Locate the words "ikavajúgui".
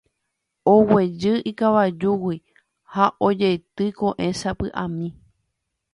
1.49-2.37